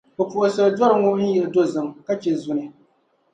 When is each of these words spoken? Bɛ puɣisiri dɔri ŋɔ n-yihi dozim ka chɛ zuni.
Bɛ 0.17 0.23
puɣisiri 0.31 0.71
dɔri 0.77 0.95
ŋɔ 1.01 1.11
n-yihi 1.17 1.41
dozim 1.53 1.87
ka 2.05 2.13
chɛ 2.21 2.31
zuni. 2.41 2.65